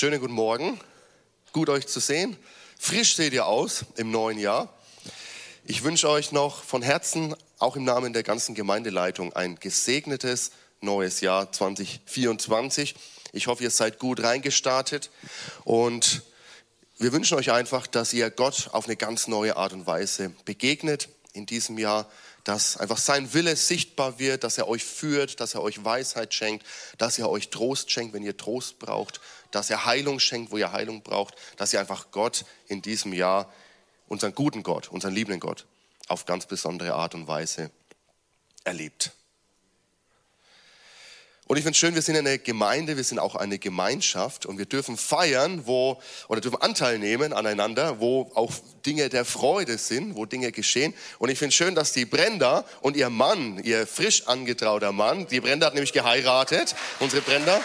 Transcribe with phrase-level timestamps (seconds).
[0.00, 0.80] schönen guten Morgen.
[1.52, 2.34] Gut euch zu sehen.
[2.78, 4.72] Frisch seht ihr aus im neuen Jahr.
[5.66, 11.20] Ich wünsche euch noch von Herzen, auch im Namen der ganzen Gemeindeleitung, ein gesegnetes neues
[11.20, 12.94] Jahr 2024.
[13.34, 15.10] Ich hoffe, ihr seid gut reingestartet
[15.64, 16.22] und
[16.96, 21.10] wir wünschen euch einfach, dass ihr Gott auf eine ganz neue Art und Weise begegnet
[21.34, 22.10] in diesem Jahr,
[22.44, 26.64] dass einfach sein Wille sichtbar wird, dass er euch führt, dass er euch Weisheit schenkt,
[26.98, 30.72] dass er euch Trost schenkt, wenn ihr Trost braucht, dass er Heilung schenkt, wo ihr
[30.72, 33.52] Heilung braucht, dass ihr einfach Gott in diesem Jahr,
[34.08, 35.66] unseren guten Gott, unseren liebenden Gott,
[36.08, 37.70] auf ganz besondere Art und Weise
[38.64, 39.12] erlebt.
[41.50, 44.56] Und ich finde es schön, wir sind eine Gemeinde, wir sind auch eine Gemeinschaft und
[44.56, 48.52] wir dürfen feiern, wo, oder dürfen Anteil nehmen aneinander, wo auch
[48.86, 50.94] Dinge der Freude sind, wo Dinge geschehen.
[51.18, 55.26] Und ich finde es schön, dass die Brenda und ihr Mann, ihr frisch angetrauter Mann,
[55.26, 57.60] die Brenda hat nämlich geheiratet, unsere Brenda.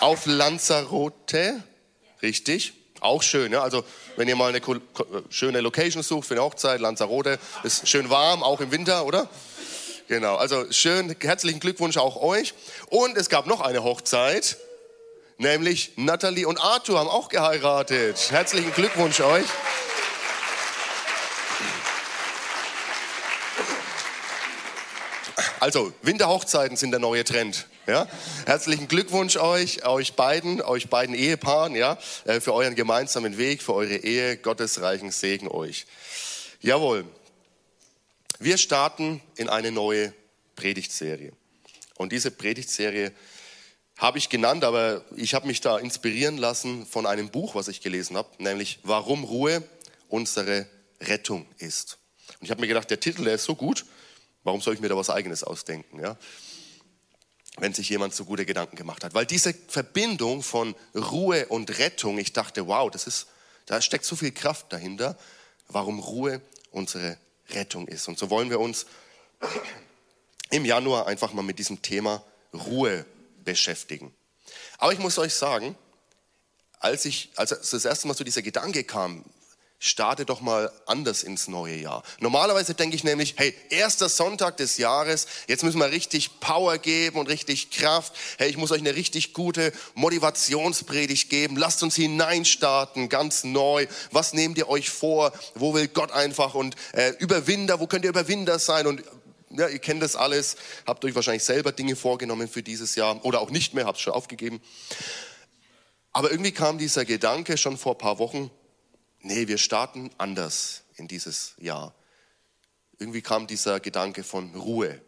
[0.00, 1.62] Auf Lanzarote,
[2.20, 3.52] richtig, auch schön.
[3.52, 3.62] Ja?
[3.62, 3.84] Also
[4.16, 4.60] wenn ihr mal eine
[5.30, 9.28] schöne Location sucht für eine Hochzeit, Lanzarote, ist schön warm, auch im Winter, oder?
[10.08, 12.54] Genau, also schön, herzlichen Glückwunsch auch euch.
[12.90, 14.56] Und es gab noch eine Hochzeit,
[15.38, 18.30] nämlich Natalie und Arthur haben auch geheiratet.
[18.30, 19.46] Herzlichen Glückwunsch euch.
[25.60, 27.66] Also, Winterhochzeiten sind der neue Trend.
[27.86, 28.06] Ja?
[28.46, 33.74] Herzlichen Glückwunsch euch, euch beiden, euch beiden Ehepaaren, ja, äh, für euren gemeinsamen Weg, für
[33.74, 34.36] eure Ehe.
[34.36, 35.86] Gottes reichen Segen euch.
[36.60, 37.04] Jawohl.
[38.38, 40.12] Wir starten in eine neue
[40.56, 41.32] Predigtserie.
[41.96, 43.12] Und diese Predigtserie
[43.96, 47.80] habe ich genannt, aber ich habe mich da inspirieren lassen von einem Buch, was ich
[47.80, 49.62] gelesen habe, nämlich Warum Ruhe
[50.08, 50.66] unsere
[51.00, 51.98] Rettung ist.
[52.40, 53.84] Und ich habe mir gedacht, der Titel, der ist so gut,
[54.44, 56.00] Warum soll ich mir da was Eigenes ausdenken?
[56.00, 56.16] Ja?
[57.58, 59.14] Wenn sich jemand so gute Gedanken gemacht hat.
[59.14, 63.26] Weil diese Verbindung von Ruhe und Rettung, ich dachte, wow, das ist,
[63.66, 65.18] da steckt so viel Kraft dahinter,
[65.68, 67.18] warum Ruhe unsere
[67.50, 68.08] Rettung ist.
[68.08, 68.86] Und so wollen wir uns
[70.50, 73.04] im Januar einfach mal mit diesem Thema Ruhe
[73.44, 74.14] beschäftigen.
[74.78, 75.76] Aber ich muss euch sagen,
[76.78, 79.24] als ich, als das erste Mal so dieser Gedanke kam,
[79.84, 82.04] starte doch mal anders ins neue Jahr.
[82.20, 87.18] Normalerweise denke ich nämlich, hey, erster Sonntag des Jahres, jetzt müssen wir richtig Power geben
[87.18, 88.14] und richtig Kraft.
[88.38, 91.56] Hey, ich muss euch eine richtig gute Motivationspredigt geben.
[91.56, 93.88] Lasst uns hineinstarten, ganz neu.
[94.12, 95.32] Was nehmt ihr euch vor?
[95.56, 98.86] Wo will Gott einfach und äh, Überwinder, wo könnt ihr Überwinder sein?
[98.86, 99.02] Und
[99.50, 100.56] ja, ihr kennt das alles,
[100.86, 104.02] habt euch wahrscheinlich selber Dinge vorgenommen für dieses Jahr oder auch nicht mehr, habt es
[104.02, 104.60] schon aufgegeben.
[106.12, 108.52] Aber irgendwie kam dieser Gedanke schon vor ein paar Wochen,
[109.22, 111.94] nee, wir starten anders in dieses Jahr.
[112.98, 115.00] Irgendwie kam dieser Gedanke von Ruhe.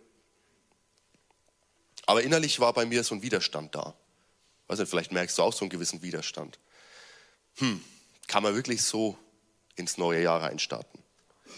[2.07, 3.95] Aber innerlich war bei mir so ein Widerstand da.
[4.67, 6.59] Weiß nicht, vielleicht merkst du auch so einen gewissen Widerstand.
[7.57, 7.83] Hm,
[8.27, 9.19] kann man wirklich so
[9.77, 11.03] ins neue Jahr reinstarten?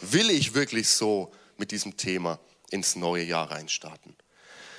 [0.02, 2.38] Will ich wirklich so mit diesem Thema
[2.70, 4.16] ins neue Jahr reinstarten?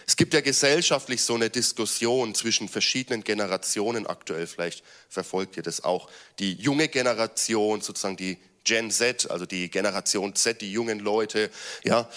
[0.09, 5.83] Es gibt ja gesellschaftlich so eine Diskussion zwischen verschiedenen Generationen aktuell, vielleicht verfolgt ihr das
[5.83, 6.09] auch.
[6.39, 11.49] Die junge Generation, sozusagen die Gen Z, also die Generation Z, die jungen Leute,
[11.83, 12.09] ja,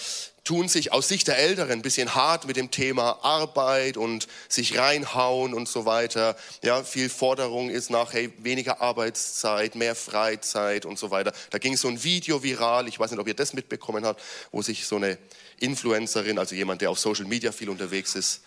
[0.43, 4.77] tun sich aus Sicht der Älteren ein bisschen hart mit dem Thema Arbeit und sich
[4.77, 6.35] reinhauen und so weiter.
[6.63, 11.33] Ja, viel Forderung ist nach hey, weniger Arbeitszeit, mehr Freizeit und so weiter.
[11.51, 14.61] Da ging so ein Video viral, ich weiß nicht, ob ihr das mitbekommen habt, wo
[14.61, 15.17] sich so eine
[15.61, 18.41] Influencerin, also jemand, der auf Social Media viel unterwegs ist,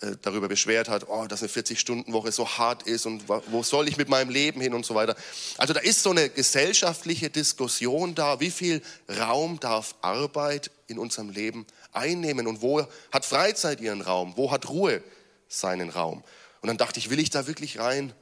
[0.00, 3.98] äh, darüber beschwert hat, oh, dass eine 40-Stunden-Woche so hart ist und wo soll ich
[3.98, 5.14] mit meinem Leben hin und so weiter.
[5.58, 8.80] Also da ist so eine gesellschaftliche Diskussion da, wie viel
[9.18, 14.70] Raum darf Arbeit in unserem Leben einnehmen und wo hat Freizeit ihren Raum, wo hat
[14.70, 15.02] Ruhe
[15.48, 16.22] seinen Raum.
[16.62, 18.14] Und dann dachte ich, will ich da wirklich rein?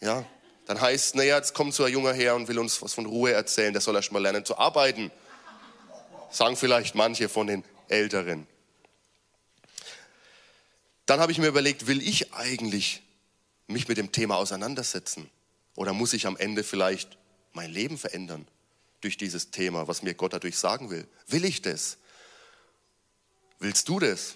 [0.00, 0.24] Ja,
[0.66, 3.32] dann heißt, naja, jetzt kommt so ein Junger her und will uns was von Ruhe
[3.32, 5.10] erzählen, der soll erst mal lernen zu arbeiten.
[6.34, 8.48] Sagen vielleicht manche von den Älteren.
[11.06, 13.02] Dann habe ich mir überlegt, will ich eigentlich
[13.68, 15.30] mich mit dem Thema auseinandersetzen?
[15.76, 17.18] Oder muss ich am Ende vielleicht
[17.52, 18.48] mein Leben verändern
[19.00, 21.06] durch dieses Thema, was mir Gott dadurch sagen will?
[21.28, 21.98] Will ich das?
[23.60, 24.34] Willst du das?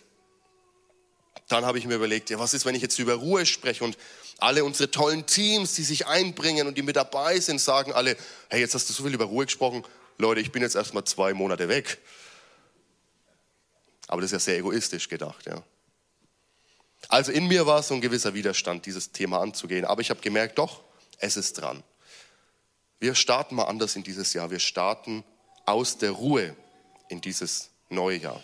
[1.49, 3.99] Dann habe ich mir überlegt, ja, was ist, wenn ich jetzt über Ruhe spreche und
[4.39, 8.17] alle unsere tollen Teams, die sich einbringen und die mit dabei sind, sagen alle,
[8.51, 9.85] hey, jetzt hast du so viel über Ruhe gesprochen,
[10.19, 11.99] Leute, ich bin jetzt erstmal zwei Monate weg.
[14.09, 15.63] Aber das ist ja sehr egoistisch gedacht, ja.
[17.09, 19.85] Also in mir war so ein gewisser Widerstand, dieses Thema anzugehen.
[19.85, 20.83] Aber ich habe gemerkt, doch,
[21.19, 21.83] es ist dran.
[22.99, 24.51] Wir starten mal anders in dieses Jahr.
[24.51, 25.25] Wir starten
[25.65, 26.57] aus der Ruhe
[27.09, 28.43] in dieses neue Jahr.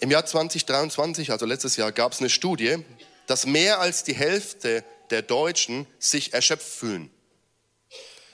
[0.00, 2.84] Im Jahr 2023, also letztes Jahr, gab es eine Studie,
[3.26, 7.10] dass mehr als die Hälfte der Deutschen sich erschöpft fühlen.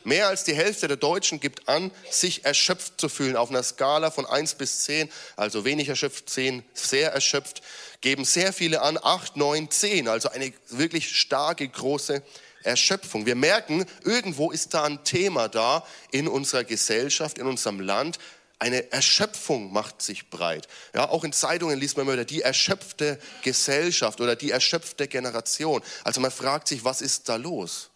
[0.05, 3.37] Mehr als die Hälfte der Deutschen gibt an, sich erschöpft zu fühlen.
[3.37, 7.63] Auf einer Skala von 1 bis 10, also wenig erschöpft, 10, sehr erschöpft,
[8.03, 10.09] geben sehr viele an, 8, 9, 10.
[10.09, 12.23] Also eine wirklich starke, große
[12.63, 13.25] Erschöpfung.
[13.25, 18.19] Wir merken, irgendwo ist da ein Thema da in unserer Gesellschaft, in unserem Land.
[18.59, 20.69] Eine Erschöpfung macht sich breit.
[20.95, 25.83] Ja, auch in Zeitungen liest man immer wieder die erschöpfte Gesellschaft oder die erschöpfte Generation.
[26.05, 27.91] Also man fragt sich, was ist da los?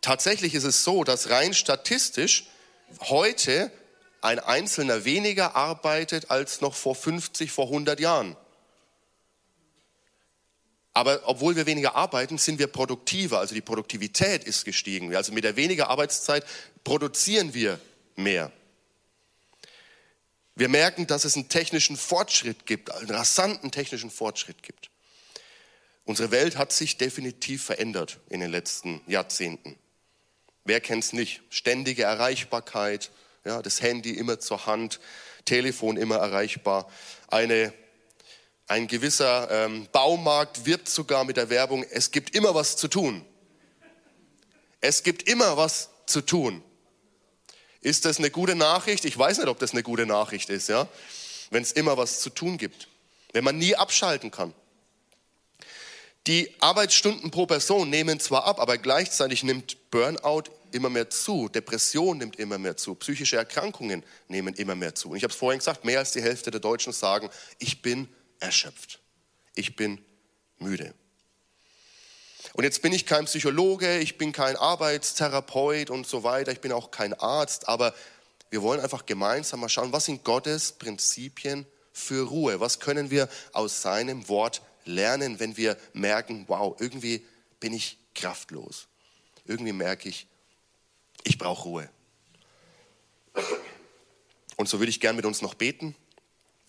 [0.00, 2.46] Tatsächlich ist es so, dass rein statistisch
[3.00, 3.70] heute
[4.22, 8.36] ein Einzelner weniger arbeitet als noch vor 50, vor 100 Jahren.
[10.92, 13.38] Aber obwohl wir weniger arbeiten, sind wir produktiver.
[13.38, 15.14] Also die Produktivität ist gestiegen.
[15.14, 16.44] Also mit der weniger Arbeitszeit
[16.82, 17.78] produzieren wir
[18.16, 18.50] mehr.
[20.56, 24.90] Wir merken, dass es einen technischen Fortschritt gibt, einen rasanten technischen Fortschritt gibt.
[26.04, 29.78] Unsere Welt hat sich definitiv verändert in den letzten Jahrzehnten.
[30.64, 31.42] Wer kennt es nicht?
[31.50, 33.10] Ständige Erreichbarkeit,
[33.44, 35.00] ja, das Handy immer zur Hand,
[35.44, 36.90] Telefon immer erreichbar.
[37.28, 37.72] Eine,
[38.66, 43.24] ein gewisser ähm, Baumarkt wirbt sogar mit der Werbung, es gibt immer was zu tun.
[44.80, 46.62] Es gibt immer was zu tun.
[47.80, 49.04] Ist das eine gute Nachricht?
[49.04, 50.88] Ich weiß nicht, ob das eine gute Nachricht ist, ja?
[51.50, 52.88] wenn es immer was zu tun gibt,
[53.32, 54.54] wenn man nie abschalten kann.
[56.26, 62.18] Die Arbeitsstunden pro Person nehmen zwar ab, aber gleichzeitig nimmt Burnout immer mehr zu, Depression
[62.18, 65.10] nimmt immer mehr zu, psychische Erkrankungen nehmen immer mehr zu.
[65.10, 68.08] Und ich habe es vorhin gesagt, mehr als die Hälfte der Deutschen sagen, ich bin
[68.38, 69.00] erschöpft,
[69.54, 70.04] ich bin
[70.58, 70.94] müde.
[72.52, 76.72] Und jetzt bin ich kein Psychologe, ich bin kein Arbeitstherapeut und so weiter, ich bin
[76.72, 77.94] auch kein Arzt, aber
[78.50, 82.60] wir wollen einfach gemeinsam mal schauen, was sind Gottes Prinzipien für Ruhe?
[82.60, 87.26] Was können wir aus seinem Wort lernen, wenn wir merken, wow, irgendwie
[87.58, 88.88] bin ich kraftlos.
[89.44, 90.26] Irgendwie merke ich,
[91.24, 91.90] ich brauche Ruhe.
[94.56, 95.96] Und so würde ich gern mit uns noch beten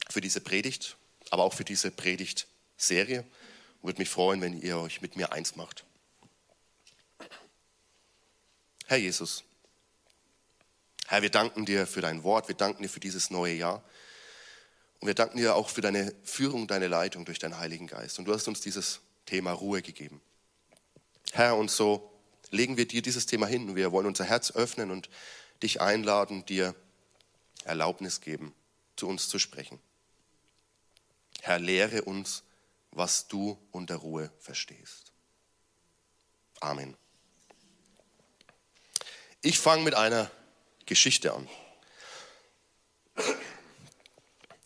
[0.09, 0.97] für diese Predigt,
[1.29, 3.25] aber auch für diese Predigtserie.
[3.81, 5.83] Würde mich freuen, wenn ihr euch mit mir eins macht.
[8.85, 9.43] Herr Jesus,
[11.07, 13.83] Herr, wir danken dir für dein Wort, wir danken dir für dieses neue Jahr.
[15.01, 18.19] Und wir danken dir auch für deine Führung, deine Leitung durch deinen Heiligen Geist.
[18.19, 20.21] Und du hast uns dieses Thema Ruhe gegeben.
[21.31, 22.11] Herr, und so
[22.51, 23.75] legen wir dir dieses Thema hin.
[23.75, 25.09] Wir wollen unser Herz öffnen und
[25.63, 26.75] dich einladen, dir
[27.63, 28.53] Erlaubnis geben,
[28.95, 29.79] zu uns zu sprechen.
[31.41, 32.43] Herr, lehre uns,
[32.91, 35.11] was du unter Ruhe verstehst.
[36.59, 36.95] Amen.
[39.41, 40.29] Ich fange mit einer
[40.85, 41.49] Geschichte an.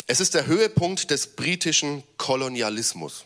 [0.07, 3.25] Es ist der Höhepunkt des britischen Kolonialismus.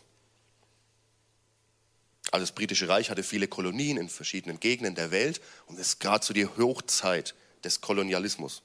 [2.30, 6.00] Also das britische Reich hatte viele Kolonien in verschiedenen Gegenden der Welt und es ist
[6.00, 7.34] gerade so die Hochzeit
[7.64, 8.62] des Kolonialismus.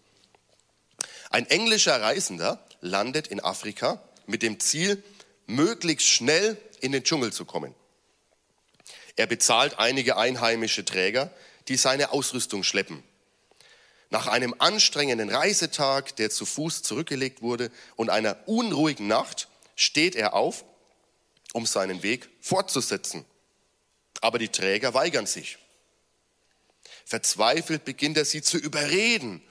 [1.29, 5.03] Ein englischer Reisender landet in Afrika mit dem Ziel,
[5.47, 7.73] möglichst schnell in den Dschungel zu kommen.
[9.17, 11.31] Er bezahlt einige einheimische Träger,
[11.67, 13.03] die seine Ausrüstung schleppen.
[14.09, 20.33] Nach einem anstrengenden Reisetag, der zu Fuß zurückgelegt wurde, und einer unruhigen Nacht steht er
[20.33, 20.63] auf,
[21.53, 23.25] um seinen Weg fortzusetzen
[24.25, 25.59] aber die Träger weigern sich.
[27.05, 29.41] Verzweifelt beginnt er sie zu überreden.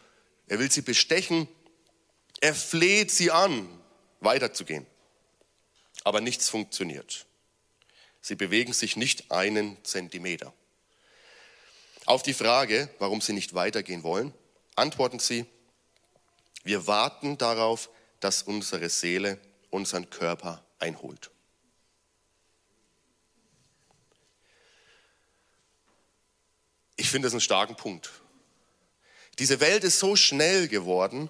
[0.49, 1.49] Er will sie bestechen.
[2.41, 3.69] Er fleht sie an,
[4.19, 4.85] weiterzugehen.
[6.03, 7.27] Aber nichts funktioniert.
[8.21, 10.53] Sie bewegen sich nicht einen Zentimeter.
[12.07, 14.35] Auf die Frage, warum sie nicht weitergehen wollen,
[14.75, 15.47] antworten sie,
[16.63, 17.91] wir warten darauf,
[18.21, 19.39] dass unsere Seele
[19.71, 21.31] unseren Körper einholt.
[26.97, 28.11] Ich finde das einen starken Punkt.
[29.39, 31.29] Diese Welt ist so schnell geworden,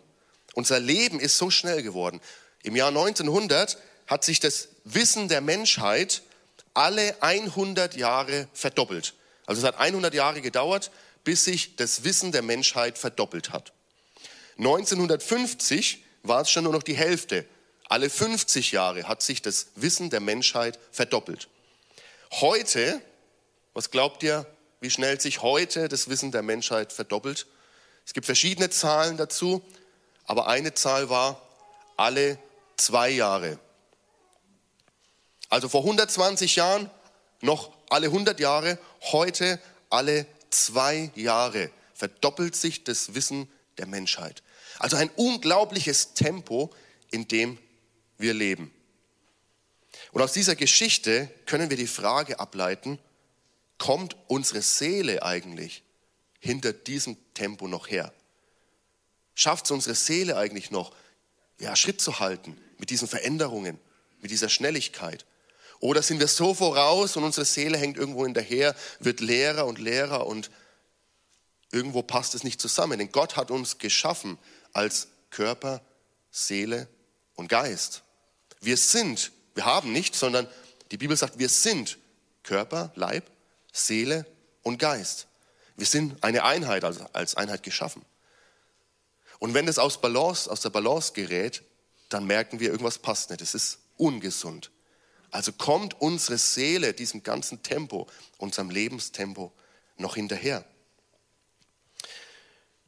[0.55, 2.21] unser Leben ist so schnell geworden.
[2.63, 6.23] Im Jahr 1900 hat sich das Wissen der Menschheit
[6.75, 9.15] alle 100 Jahre verdoppelt.
[9.47, 10.91] Also es hat 100 Jahre gedauert,
[11.25, 13.73] bis sich das Wissen der Menschheit verdoppelt hat.
[14.59, 17.47] 1950 war es schon nur noch die Hälfte.
[17.89, 21.49] Alle 50 Jahre hat sich das Wissen der Menschheit verdoppelt.
[22.31, 23.01] Heute,
[23.73, 24.47] was glaubt ihr,
[24.81, 27.47] wie schnell sich heute das Wissen der Menschheit verdoppelt.
[28.05, 29.63] Es gibt verschiedene Zahlen dazu,
[30.27, 31.41] aber eine Zahl war
[31.97, 32.39] alle
[32.77, 33.59] zwei Jahre.
[35.49, 36.91] Also vor 120 Jahren
[37.41, 38.79] noch alle 100 Jahre,
[39.13, 44.43] heute alle zwei Jahre verdoppelt sich das Wissen der Menschheit.
[44.79, 46.73] Also ein unglaubliches Tempo,
[47.11, 47.59] in dem
[48.19, 48.73] wir leben.
[50.13, 52.99] Und aus dieser Geschichte können wir die Frage ableiten,
[53.79, 55.83] kommt unsere Seele eigentlich
[56.41, 58.13] hinter diesem Tempo noch her?
[59.35, 60.95] Schafft es unsere Seele eigentlich noch,
[61.59, 63.79] ja, Schritt zu halten mit diesen Veränderungen,
[64.21, 65.25] mit dieser Schnelligkeit?
[65.85, 70.27] Oder sind wir so voraus und unsere Seele hängt irgendwo hinterher, wird leerer und leerer
[70.27, 70.51] und
[71.73, 72.99] irgendwo passt es nicht zusammen?
[72.99, 74.39] Denn Gott hat uns geschaffen
[74.73, 75.83] als Körper,
[76.31, 76.89] Seele
[77.35, 78.03] und Geist.
[78.63, 80.49] Wir sind, wir haben nicht, sondern
[80.91, 81.99] die Bibel sagt, wir sind
[82.45, 83.31] Körper, Leib,
[83.71, 84.25] Seele
[84.63, 85.27] und Geist.
[85.77, 88.07] Wir sind eine Einheit, also als Einheit geschaffen.
[89.39, 91.63] Und wenn das aus Balance, aus der Balance gerät,
[92.09, 93.43] dann merken wir, irgendwas passt nicht.
[93.43, 94.71] Es ist ungesund.
[95.35, 98.07] Also kommt unsere Seele diesem ganzen Tempo,
[98.39, 99.51] unserem Lebenstempo
[99.97, 100.65] noch hinterher.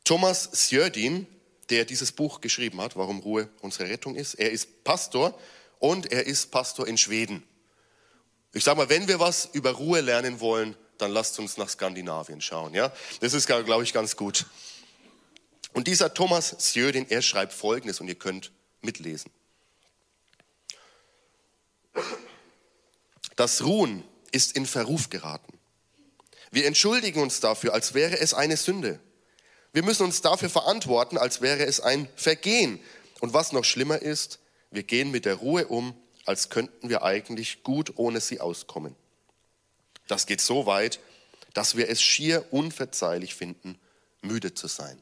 [0.05, 1.27] Thomas Sjördin,
[1.71, 5.37] der dieses Buch geschrieben hat, Warum Ruhe unsere Rettung ist, er ist Pastor
[5.81, 7.43] und er ist Pastor in Schweden.
[8.53, 12.41] Ich sage mal, wenn wir was über Ruhe lernen wollen, dann lasst uns nach Skandinavien
[12.41, 12.75] schauen.
[12.75, 12.93] Ja?
[13.19, 14.47] Das ist, glaube ich, ganz gut.
[15.73, 19.33] Und dieser Thomas Sjödin, er schreibt Folgendes und ihr könnt mitlesen.
[23.37, 24.03] Das Ruhen
[24.33, 25.59] ist in Verruf geraten.
[26.51, 28.99] Wir entschuldigen uns dafür, als wäre es eine Sünde.
[29.73, 32.81] Wir müssen uns dafür verantworten, als wäre es ein Vergehen.
[33.21, 34.39] Und was noch schlimmer ist,
[34.71, 38.97] wir gehen mit der Ruhe um, als könnten wir eigentlich gut ohne sie auskommen.
[40.09, 40.99] Das geht so weit,
[41.53, 43.79] dass wir es schier unverzeihlich finden,
[44.23, 45.01] müde zu sein.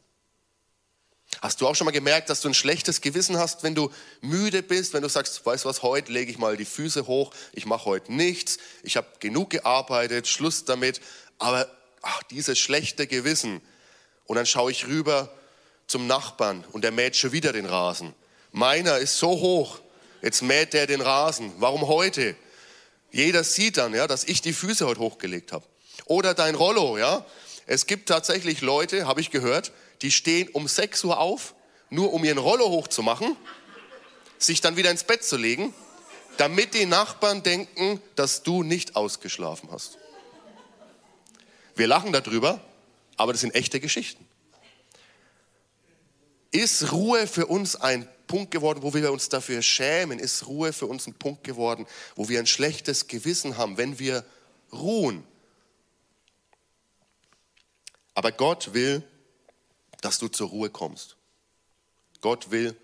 [1.40, 4.62] Hast du auch schon mal gemerkt, dass du ein schlechtes Gewissen hast, wenn du müde
[4.62, 7.66] bist, wenn du sagst, weißt du was, heute lege ich mal die Füße hoch, ich
[7.66, 11.00] mache heute nichts, ich habe genug gearbeitet, Schluss damit,
[11.38, 11.68] aber
[12.02, 13.60] ach, dieses schlechte Gewissen.
[14.26, 15.32] Und dann schaue ich rüber
[15.86, 18.14] zum Nachbarn und der mäht schon wieder den Rasen.
[18.52, 19.80] Meiner ist so hoch,
[20.22, 21.52] jetzt mäht der den Rasen.
[21.58, 22.36] Warum heute?
[23.10, 25.64] Jeder sieht dann, ja, dass ich die Füße heute hochgelegt habe.
[26.06, 27.24] Oder dein Rollo, ja.
[27.66, 29.72] Es gibt tatsächlich Leute, habe ich gehört,
[30.04, 31.54] die stehen um 6 Uhr auf,
[31.88, 33.38] nur um ihren Rollo hochzumachen,
[34.36, 35.72] sich dann wieder ins Bett zu legen,
[36.36, 39.96] damit die Nachbarn denken, dass du nicht ausgeschlafen hast.
[41.74, 42.60] Wir lachen darüber,
[43.16, 44.28] aber das sind echte Geschichten.
[46.50, 50.18] Ist Ruhe für uns ein Punkt geworden, wo wir uns dafür schämen?
[50.18, 54.22] Ist Ruhe für uns ein Punkt geworden, wo wir ein schlechtes Gewissen haben, wenn wir
[54.70, 55.24] ruhen?
[58.12, 59.02] Aber Gott will,
[60.04, 61.16] dass du zur Ruhe kommst.
[62.20, 62.76] Gott will,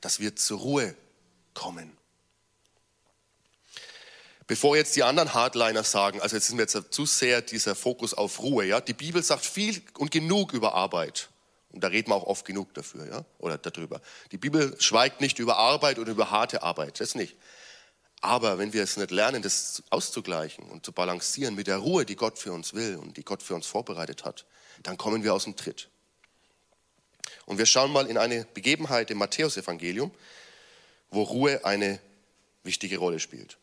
[0.00, 0.96] dass wir zur Ruhe
[1.54, 1.96] kommen.
[4.48, 8.14] Bevor jetzt die anderen Hardliner sagen, also jetzt ist mir jetzt zu sehr dieser Fokus
[8.14, 8.80] auf Ruhe, ja.
[8.80, 11.30] Die Bibel sagt viel und genug über Arbeit.
[11.70, 14.00] Und da reden wir auch oft genug dafür, ja, oder darüber.
[14.32, 17.36] Die Bibel schweigt nicht über Arbeit oder über harte Arbeit, das nicht.
[18.22, 22.16] Aber wenn wir es nicht lernen, das auszugleichen und zu balancieren mit der Ruhe, die
[22.16, 24.46] Gott für uns will und die Gott für uns vorbereitet hat,
[24.82, 25.90] dann kommen wir aus dem Tritt.
[27.46, 30.10] Und wir schauen mal in eine Begebenheit im Matthäusevangelium,
[31.10, 32.00] wo Ruhe eine
[32.62, 33.56] wichtige Rolle spielt.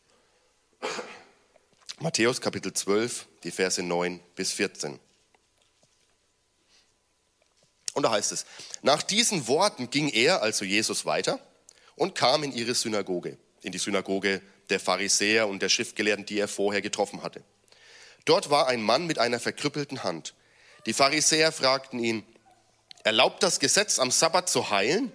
[2.00, 4.98] Matthäus Kapitel 12, die Verse 9 bis 14.
[7.94, 8.44] Und da heißt es,
[8.82, 11.38] nach diesen Worten ging er, also Jesus, weiter
[11.94, 16.48] und kam in ihre Synagoge, in die Synagoge der Pharisäer und der Schriftgelehrten, die er
[16.48, 17.42] vorher getroffen hatte.
[18.24, 20.34] Dort war ein Mann mit einer verkrüppelten Hand.
[20.86, 22.26] Die Pharisäer fragten ihn,
[23.04, 25.12] Erlaubt das Gesetz am Sabbat zu heilen?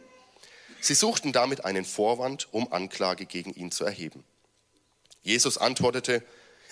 [0.79, 4.23] Sie suchten damit einen Vorwand, um Anklage gegen ihn zu erheben.
[5.23, 6.23] Jesus antwortete,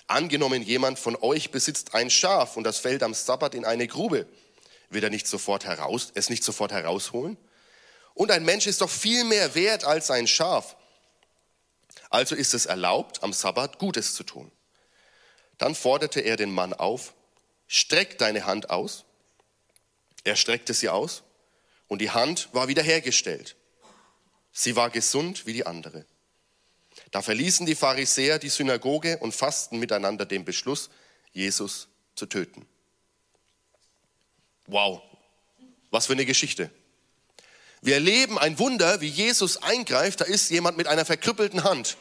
[0.05, 4.27] angenommen jemand von euch besitzt ein Schaf und das fällt am Sabbat in eine Grube,
[4.89, 7.36] wird er nicht sofort heraus, es nicht sofort herausholen?
[8.13, 10.75] Und ein Mensch ist doch viel mehr wert als ein Schaf.
[12.12, 14.51] Also ist es erlaubt, am Sabbat Gutes zu tun.
[15.57, 17.15] Dann forderte er den Mann auf,
[17.65, 19.03] streck deine Hand aus.
[20.27, 21.24] Er streckte sie aus
[21.88, 23.55] und die Hand war wiederhergestellt.
[24.51, 26.05] Sie war gesund wie die andere.
[27.12, 30.89] Da verließen die Pharisäer die Synagoge und fassten miteinander den Beschluss,
[31.31, 32.67] Jesus zu töten.
[34.65, 35.01] Wow,
[35.91, 36.72] was für eine Geschichte.
[37.81, 40.19] Wir erleben ein Wunder, wie Jesus eingreift.
[40.19, 41.96] Da ist jemand mit einer verkrüppelten Hand.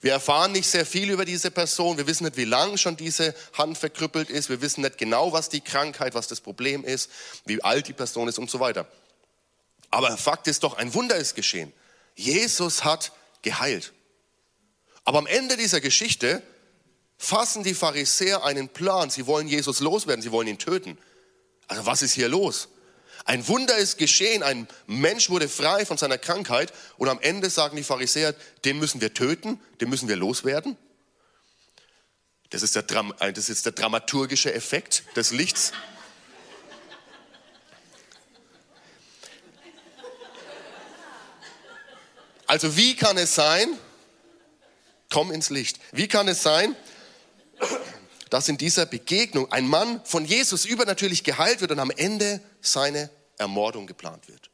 [0.00, 1.96] Wir erfahren nicht sehr viel über diese Person.
[1.96, 4.48] Wir wissen nicht, wie lang schon diese Hand verkrüppelt ist.
[4.48, 7.10] Wir wissen nicht genau, was die Krankheit, was das Problem ist,
[7.46, 8.86] wie alt die Person ist und so weiter.
[9.90, 11.72] Aber Fakt ist doch, ein Wunder ist geschehen.
[12.16, 13.92] Jesus hat geheilt.
[15.04, 16.42] Aber am Ende dieser Geschichte
[17.16, 19.10] fassen die Pharisäer einen Plan.
[19.10, 20.98] Sie wollen Jesus loswerden, sie wollen ihn töten.
[21.68, 22.68] Also was ist hier los?
[23.24, 27.76] Ein Wunder ist geschehen, ein Mensch wurde frei von seiner Krankheit und am Ende sagen
[27.76, 28.34] die Pharisäer,
[28.66, 30.76] den müssen wir töten, den müssen wir loswerden.
[32.50, 35.72] Das ist der, Dram äh, das ist der dramaturgische Effekt des Lichts.
[42.46, 43.66] Also wie kann es sein,
[45.10, 46.76] komm ins Licht, wie kann es sein,
[48.34, 53.08] dass in dieser Begegnung ein Mann von Jesus übernatürlich geheilt wird und am Ende seine
[53.38, 54.50] Ermordung geplant wird?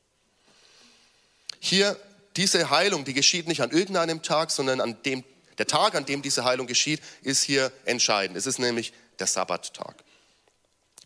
[1.61, 1.99] Hier,
[2.37, 5.25] diese Heilung, die geschieht nicht an irgendeinem Tag, sondern an dem,
[5.57, 8.37] der Tag, an dem diese Heilung geschieht, ist hier entscheidend.
[8.37, 10.05] Es ist nämlich der Sabbattag.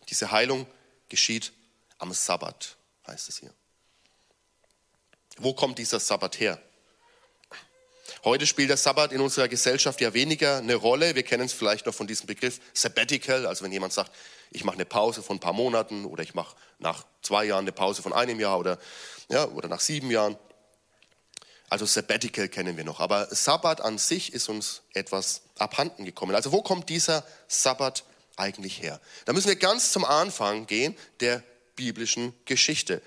[0.09, 0.66] Diese Heilung
[1.09, 1.52] geschieht
[1.99, 2.76] am Sabbat,
[3.07, 3.54] heißt es hier.
[5.37, 6.61] Wo kommt dieser Sabbat her?
[8.25, 11.14] Heute spielt der Sabbat in unserer Gesellschaft ja weniger eine Rolle.
[11.14, 14.12] Wir kennen es vielleicht noch von diesem Begriff Sabbatical, also wenn jemand sagt,
[14.50, 17.73] ich mache eine Pause von ein paar Monaten oder ich mache nach zwei Jahren eine
[17.73, 18.78] Pause von einem Jahr oder,
[19.28, 20.38] ja, oder nach sieben Jahren.
[21.69, 23.00] Also Sabbatical kennen wir noch.
[23.00, 26.35] Aber Sabbat an sich ist uns etwas abhanden gekommen.
[26.35, 28.04] Also wo kommt dieser Sabbat
[28.37, 29.02] eigentlich her?
[29.26, 31.43] Da müssen wir ganz zum Anfang gehen der
[31.76, 33.02] biblischen Geschichte.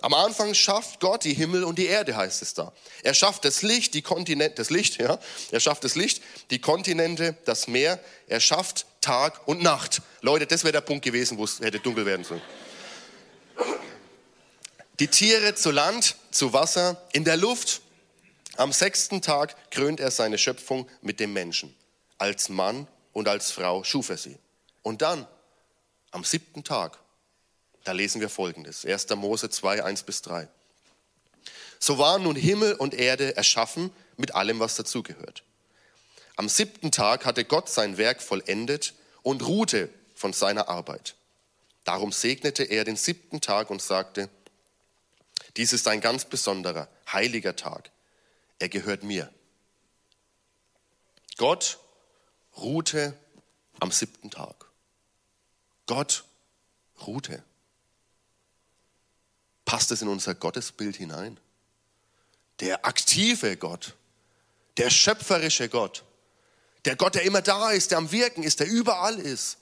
[0.00, 2.72] Am Anfang schafft Gott die Himmel und die Erde, heißt es da.
[3.02, 5.18] Er schafft das Licht, die Kontinente, das Licht, ja.
[5.50, 7.98] Er schafft das Licht, die Kontinente, das Meer.
[8.28, 10.02] Er schafft Tag und Nacht.
[10.20, 12.42] Leute, das wäre der Punkt gewesen, wo es hätte dunkel werden sollen.
[15.00, 17.82] Die Tiere zu Land, zu Wasser, in der Luft.
[18.56, 21.74] Am sechsten Tag krönt er seine Schöpfung mit dem Menschen.
[22.18, 24.38] Als Mann und als Frau schuf er sie.
[24.82, 25.26] Und dann,
[26.12, 26.98] am siebten Tag,
[27.88, 29.08] da lesen wir folgendes: 1.
[29.16, 30.46] Mose 2, 1 bis 3.
[31.78, 35.42] So waren nun Himmel und Erde erschaffen mit allem, was dazugehört.
[36.36, 38.92] Am siebten Tag hatte Gott sein Werk vollendet
[39.22, 41.16] und ruhte von seiner Arbeit.
[41.84, 44.28] Darum segnete er den siebten Tag und sagte,
[45.56, 47.90] dies ist ein ganz besonderer, heiliger Tag.
[48.58, 49.32] Er gehört mir.
[51.38, 51.78] Gott
[52.58, 53.16] ruhte
[53.80, 54.66] am siebten Tag.
[55.86, 56.24] Gott
[57.06, 57.42] ruhte.
[59.68, 61.38] Passt es in unser Gottesbild hinein?
[62.60, 63.96] Der aktive Gott,
[64.78, 66.04] der schöpferische Gott,
[66.86, 69.58] der Gott, der immer da ist, der am Wirken ist, der überall ist.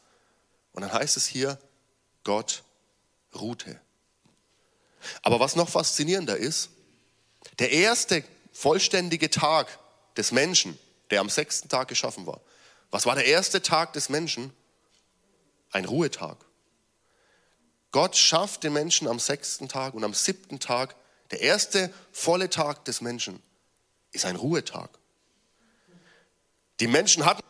[0.75, 1.59] Und dann heißt es hier,
[2.23, 2.63] Gott
[3.35, 3.81] ruhte.
[5.23, 6.71] Aber was noch faszinierender ist,
[7.59, 9.77] der erste vollständige Tag
[10.17, 10.79] des Menschen,
[11.11, 12.41] der am sechsten Tag geschaffen war.
[12.93, 14.53] Was war der erste Tag des Menschen?
[15.73, 16.46] Ein Ruhetag.
[17.97, 20.95] Gott schafft den Menschen am sechsten Tag und am siebten Tag,
[21.31, 23.43] der erste volle Tag des Menschen,
[24.13, 24.91] ist ein Ruhetag.
[26.79, 27.41] Die Menschen hatten.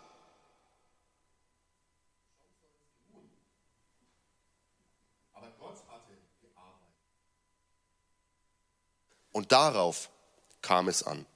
[9.33, 10.11] Und darauf
[10.63, 11.27] kam es an.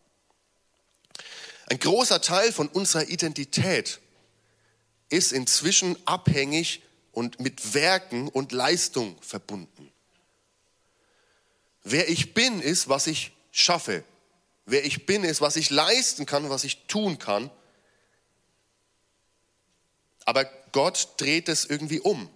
[1.66, 3.99] Ein großer Teil von unserer Identität
[5.09, 9.90] ist inzwischen abhängig und mit Werken und Leistung verbunden.
[11.83, 14.05] Wer ich bin, ist, was ich schaffe.
[14.66, 17.51] Wer ich bin, ist, was ich leisten kann, was ich tun kann.
[20.25, 22.29] Aber Gott dreht es irgendwie um.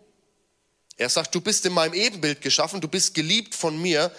[0.97, 4.15] Er sagt, du bist in meinem Ebenbild geschaffen, du bist geliebt von mir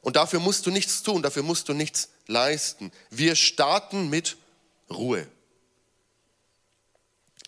[0.00, 2.92] und dafür musst du nichts tun, dafür musst du nichts leisten.
[3.10, 4.36] Wir starten mit
[4.90, 5.26] Ruhe.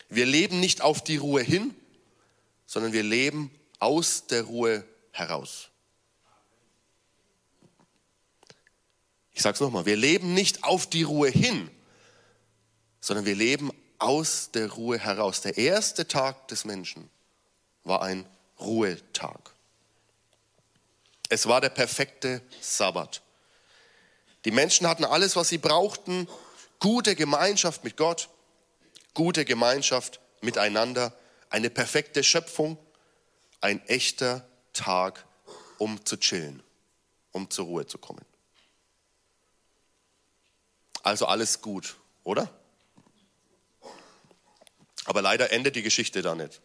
[0.09, 1.75] Wir leben nicht auf die Ruhe hin,
[2.67, 5.69] sondern wir leben aus der Ruhe heraus.
[9.33, 11.71] Ich sage es nochmal, wir leben nicht auf die Ruhe hin,
[13.01, 15.43] sondern wir leben aus der Ruhe heraus.
[15.43, 17.09] Der erste Tag des Menschen
[17.85, 18.27] war ein
[18.59, 19.53] Ruhetag.
[21.29, 23.23] Es war der perfekte Sabbat.
[24.45, 26.29] Die Menschen hatten alles, was sie brauchten,
[26.79, 28.29] gute Gemeinschaft mit Gott,
[29.13, 31.13] gute Gemeinschaft miteinander
[31.51, 32.79] eine perfekte Schöpfung,
[33.61, 35.25] ein echter Tag,
[35.79, 36.63] um zu chillen,
[37.33, 38.25] um zur Ruhe zu kommen.
[41.03, 42.51] Also alles gut, oder?
[45.05, 46.61] Aber leider endet die Geschichte da nicht.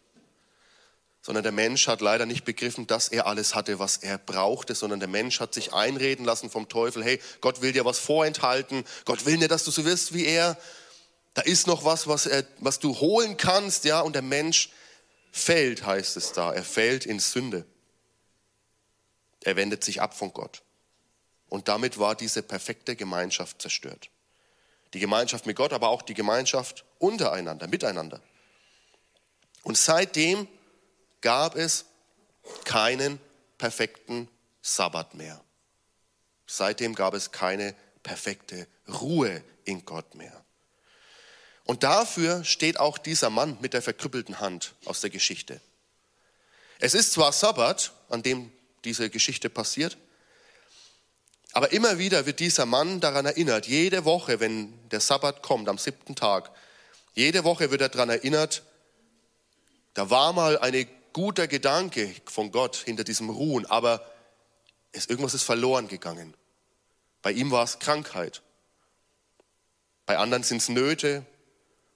[1.22, 4.98] Sondern der Mensch hat leider nicht begriffen, dass er alles hatte, was er brauchte, sondern
[4.98, 9.24] der Mensch hat sich einreden lassen vom Teufel, hey, Gott will dir was vorenthalten, Gott
[9.24, 10.58] will nicht, dass du so wirst wie er,
[11.34, 14.70] da ist noch was, was, er, was du holen kannst, ja, und der Mensch
[15.30, 16.52] fällt, heißt es da.
[16.52, 17.64] Er fällt in Sünde.
[19.42, 20.62] Er wendet sich ab von Gott.
[21.48, 24.10] Und damit war diese perfekte Gemeinschaft zerstört.
[24.94, 28.20] Die Gemeinschaft mit Gott, aber auch die Gemeinschaft untereinander, miteinander.
[29.62, 30.46] Und seitdem
[31.20, 31.86] gab es
[32.64, 33.18] keinen
[33.56, 34.28] perfekten
[34.60, 35.42] Sabbat mehr.
[36.46, 40.44] Seitdem gab es keine perfekte Ruhe in Gott mehr.
[41.64, 45.60] Und dafür steht auch dieser Mann mit der verkrüppelten Hand aus der Geschichte.
[46.78, 48.52] Es ist zwar Sabbat, an dem
[48.84, 49.96] diese Geschichte passiert,
[51.52, 55.78] aber immer wieder wird dieser Mann daran erinnert, jede Woche, wenn der Sabbat kommt, am
[55.78, 56.50] siebten Tag,
[57.14, 58.62] jede Woche wird er daran erinnert,
[59.94, 64.10] da war mal ein guter Gedanke von Gott hinter diesem Ruhen, aber
[64.92, 66.34] es, irgendwas ist verloren gegangen.
[67.20, 68.42] Bei ihm war es Krankheit.
[70.06, 71.24] Bei anderen sind es Nöte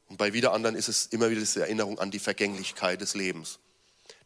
[0.09, 3.59] und bei wieder anderen ist es immer wieder diese Erinnerung an die Vergänglichkeit des Lebens.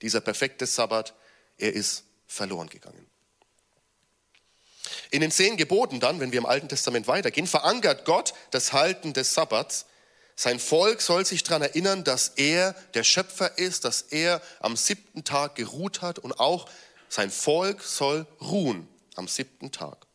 [0.03, 1.14] Dieser perfekte Sabbat,
[1.59, 3.07] er ist verloren gegangen.
[5.11, 9.12] In den zehn Geboten dann, wenn wir im Alten Testament weitergehen, verankert Gott das Halten
[9.12, 9.87] des Sabbats.
[10.37, 15.25] Sein Volk soll sich daran erinnern, dass er der Schöpfer ist, dass er am siebten
[15.25, 16.69] Tag geruht hat und auch
[17.09, 20.07] sein Volk soll ruhen am siebten Tag.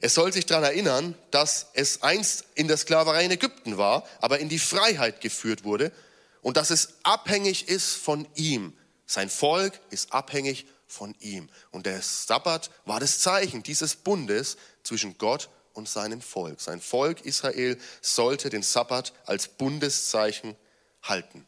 [0.00, 4.38] Es soll sich daran erinnern, dass es einst in der Sklaverei in Ägypten war, aber
[4.38, 5.92] in die Freiheit geführt wurde
[6.40, 8.72] und dass es abhängig ist von ihm.
[9.06, 11.50] Sein Volk ist abhängig von ihm.
[11.70, 16.60] Und der Sabbat war das Zeichen dieses Bundes zwischen Gott und seinem Volk.
[16.60, 20.56] Sein Volk Israel sollte den Sabbat als Bundeszeichen
[21.02, 21.46] halten.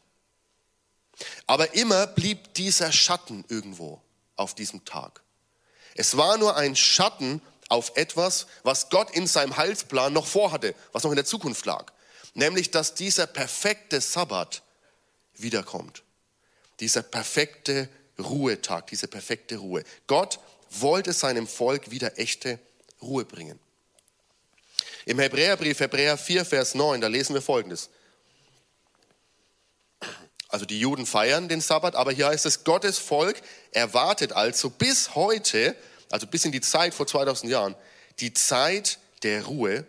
[1.47, 4.01] Aber immer blieb dieser Schatten irgendwo
[4.35, 5.21] auf diesem Tag.
[5.95, 7.41] Es war nur ein Schatten
[7.73, 11.91] auf etwas, was Gott in seinem Heilsplan noch vorhatte, was noch in der Zukunft lag.
[12.35, 14.61] Nämlich, dass dieser perfekte Sabbat
[15.35, 16.03] wiederkommt.
[16.79, 19.83] Dieser perfekte Ruhetag, diese perfekte Ruhe.
[20.05, 22.59] Gott wollte seinem Volk wieder echte
[23.01, 23.59] Ruhe bringen.
[25.05, 27.89] Im Hebräerbrief, Hebräer 4, Vers 9, da lesen wir Folgendes.
[30.47, 35.15] Also die Juden feiern den Sabbat, aber hier heißt es, Gottes Volk erwartet also bis
[35.15, 35.75] heute
[36.13, 37.75] also bis in die Zeit vor 2000 Jahren,
[38.19, 39.87] die Zeit der Ruhe,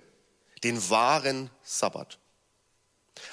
[0.63, 2.19] den wahren Sabbat.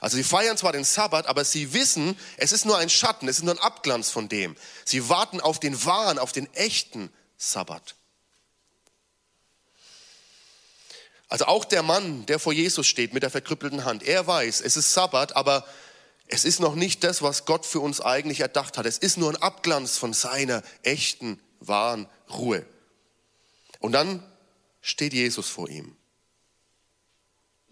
[0.01, 3.37] Also sie feiern zwar den Sabbat, aber sie wissen, es ist nur ein Schatten, es
[3.37, 4.57] ist nur ein Abglanz von dem.
[4.83, 7.95] Sie warten auf den wahren, auf den echten Sabbat.
[11.29, 14.75] Also auch der Mann, der vor Jesus steht mit der verkrüppelten Hand, er weiß, es
[14.75, 15.65] ist Sabbat, aber
[16.27, 18.85] es ist noch nicht das, was Gott für uns eigentlich erdacht hat.
[18.85, 22.65] Es ist nur ein Abglanz von seiner echten, wahren Ruhe.
[23.81, 24.23] Und dann
[24.81, 25.97] steht Jesus vor ihm.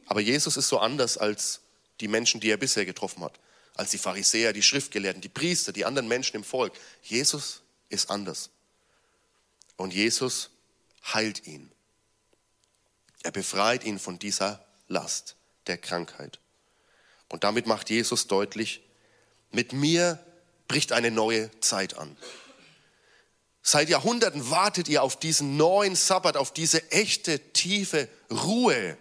[0.07, 1.61] Aber Jesus ist so anders als
[2.01, 3.39] die Menschen, die er bisher getroffen hat,
[3.75, 6.73] als die Pharisäer, die Schriftgelehrten, die Priester, die anderen Menschen im Volk.
[7.03, 8.49] Jesus ist anders.
[9.77, 10.49] Und Jesus
[11.13, 11.71] heilt ihn.
[13.21, 15.35] Er befreit ihn von dieser Last
[15.67, 16.39] der Krankheit.
[17.29, 18.81] Und damit macht Jesus deutlich,
[19.51, 20.23] mit mir
[20.67, 22.17] bricht eine neue Zeit an.
[23.61, 28.97] Seit Jahrhunderten wartet ihr auf diesen neuen Sabbat, auf diese echte, tiefe Ruhe.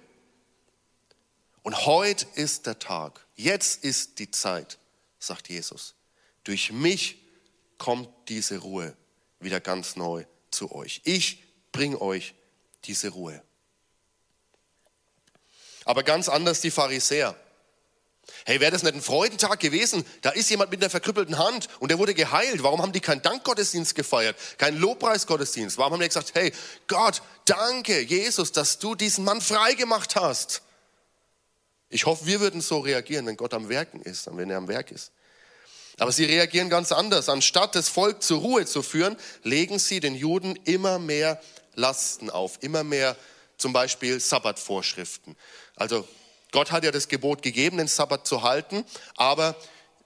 [1.63, 4.79] Und heute ist der Tag, jetzt ist die Zeit,
[5.19, 5.95] sagt Jesus.
[6.45, 7.19] Durch mich
[7.77, 8.97] kommt diese Ruhe
[9.41, 11.01] wieder ganz neu zu euch.
[11.05, 12.35] Ich bringe euch
[12.85, 13.43] diese Ruhe.
[15.85, 17.37] Aber ganz anders die Pharisäer.
[18.45, 20.05] Hey, wäre das nicht ein Freudentag gewesen?
[20.23, 22.63] Da ist jemand mit einer verkrüppelten Hand und der wurde geheilt.
[22.63, 24.37] Warum haben die keinen Dankgottesdienst gefeiert?
[24.59, 25.79] Keinen Lobpreisgottesdienst?
[25.79, 26.53] Warum haben die gesagt, hey,
[26.87, 30.63] Gott, danke, Jesus, dass du diesen Mann freigemacht hast?
[31.91, 34.91] Ich hoffe, wir würden so reagieren, wenn Gott am Werken ist, wenn er am Werk
[34.91, 35.13] ist.
[35.99, 37.29] Aber sie reagieren ganz anders.
[37.29, 41.41] Anstatt das Volk zur Ruhe zu führen, legen sie den Juden immer mehr
[41.75, 43.17] Lasten auf, immer mehr
[43.57, 45.37] zum Beispiel Sabbatvorschriften.
[45.75, 46.07] Also
[46.53, 48.85] Gott hat ja das Gebot gegeben, den Sabbat zu halten,
[49.17, 49.57] aber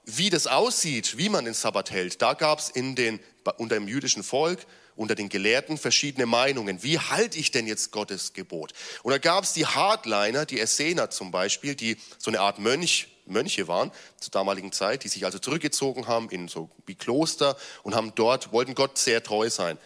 [0.05, 4.65] wie das aussieht, wie man den Sabbat hält, da gab es unter dem jüdischen Volk,
[4.95, 6.83] unter den Gelehrten verschiedene Meinungen.
[6.83, 8.73] Wie halte ich denn jetzt Gottes Gebot?
[9.01, 13.07] Und da gab es die Hardliner, die Essener zum Beispiel, die so eine Art Mönch,
[13.25, 17.95] Mönche waren zur damaligen Zeit, die sich also zurückgezogen haben in so wie Kloster und
[17.95, 19.77] haben dort, wollten Gott sehr treu sein.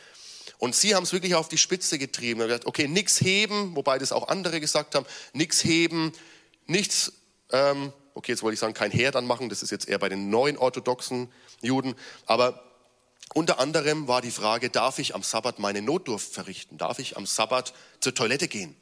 [0.57, 2.41] Und sie haben es wirklich auf die Spitze getrieben.
[2.41, 6.11] Und gesagt, okay, nichts heben, wobei das auch andere gesagt haben, nichts heben,
[6.67, 7.13] nichts,
[7.51, 10.09] ähm, okay, jetzt wollte ich sagen, kein Heer dann machen, das ist jetzt eher bei
[10.09, 12.63] den neuen orthodoxen Juden, aber
[13.33, 16.77] unter anderem war die Frage, darf ich am Sabbat meine Notdurft verrichten?
[16.77, 18.75] Darf ich am Sabbat zur Toilette gehen?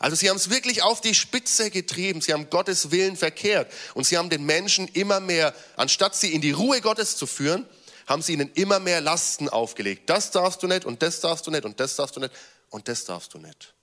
[0.00, 4.04] Also sie haben es wirklich auf die Spitze getrieben, sie haben Gottes Willen verkehrt und
[4.04, 7.64] sie haben den Menschen immer mehr, anstatt sie in die Ruhe Gottes zu führen,
[8.06, 10.10] haben sie ihnen immer mehr Lasten aufgelegt.
[10.10, 12.32] Das darfst du nicht und das darfst du nicht und das darfst du nicht
[12.70, 13.74] und das darfst du nicht.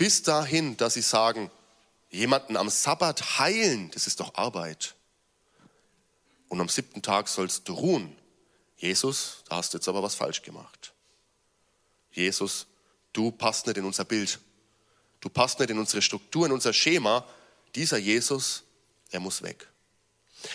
[0.00, 1.50] Bis dahin, dass sie sagen,
[2.08, 4.94] jemanden am Sabbat heilen, das ist doch Arbeit.
[6.48, 8.16] Und am siebten Tag sollst du ruhen.
[8.78, 10.94] Jesus, da hast du jetzt aber was falsch gemacht.
[12.12, 12.66] Jesus,
[13.12, 14.38] du passt nicht in unser Bild.
[15.20, 17.26] Du passt nicht in unsere Struktur, in unser Schema.
[17.74, 18.62] Dieser Jesus,
[19.10, 19.69] er muss weg.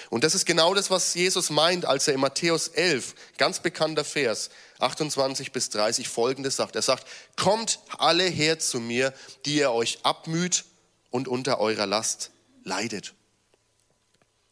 [0.09, 4.03] Und das ist genau das, was Jesus meint, als er in Matthäus 11, ganz bekannter
[4.03, 6.75] Vers, 28 bis 30 folgendes sagt.
[6.75, 9.13] Er sagt, kommt alle her zu mir,
[9.45, 10.65] die ihr euch abmüht
[11.11, 12.31] und unter eurer Last
[12.63, 13.13] leidet.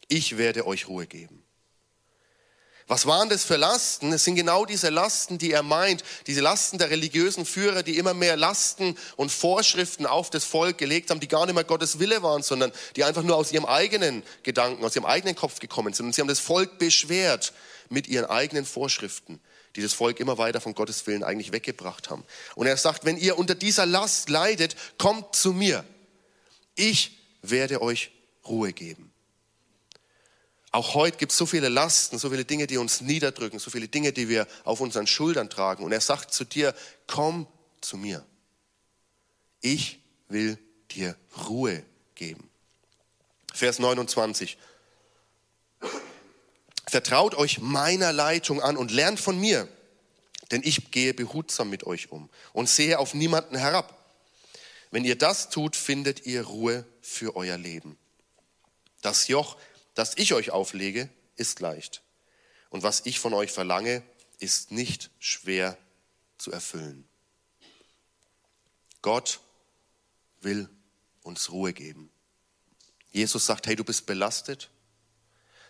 [0.08, 1.43] Ich werde euch Ruhe geben.
[2.88, 4.12] Was waren das für Lasten?
[4.12, 8.13] Es sind genau diese Lasten, die er meint, diese Lasten der religiösen Führer, die immer
[8.13, 12.24] mehr Lasten und Vorschriften auf das Volk gelegt haben, die gar nicht mehr Gottes Wille
[12.24, 16.08] waren, sondern die einfach nur aus ihrem eigenen Gedanken, aus ihrem eigenen Kopf gekommen sind.
[16.08, 17.54] Und sie haben das Volk beschwert
[17.89, 19.39] mit ihren eigenen Vorschriften,
[19.78, 22.26] die das Volk immer weiter von Gottes Willen eigentlich weggebracht haben.
[22.56, 25.86] Und er sagt, wenn ihr unter dieser Last leidet, kommt zu mir.
[26.76, 28.12] Ich werde euch
[28.46, 29.12] Ruhe geben.
[30.74, 33.88] Auch heute gibt es so viele Lasten, so viele Dinge, die uns niederdrücken, so viele
[33.88, 35.84] Dinge, die wir auf unseren Schultern tragen.
[35.84, 36.74] Und er sagt zu dir,
[37.06, 37.46] komm
[37.80, 38.26] zu mir.
[39.62, 40.58] Ich will
[40.90, 41.16] dir
[41.48, 41.84] Ruhe
[42.16, 42.50] geben.
[43.54, 44.58] Vers 29.
[46.88, 49.68] Vertraut euch meiner Leitung an und lernt von mir,
[50.50, 53.96] denn ich gehe behutsam mit euch um und sehe auf niemanden herab.
[54.90, 57.96] Wenn ihr das tut, findet ihr Ruhe für euer Leben.
[59.04, 59.56] Das Joch
[59.93, 62.01] das ich euch auflege, ist leicht.
[62.69, 64.03] Und was ich von euch verlange,
[64.39, 65.77] ist nicht schwer
[66.38, 67.08] zu erfüllen.
[69.01, 69.39] Gott
[70.41, 70.69] will
[71.21, 72.10] uns Ruhe geben.
[73.12, 74.69] Jesus sagt, hey, du bist belastet,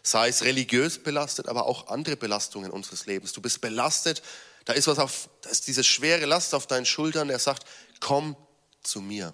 [0.01, 3.33] sei es religiös belastet, aber auch andere Belastungen unseres Lebens.
[3.33, 4.21] Du bist belastet,
[4.65, 7.29] da ist was auf, da ist diese schwere Last auf deinen Schultern.
[7.29, 7.67] Er sagt,
[7.99, 8.35] komm
[8.81, 9.33] zu mir.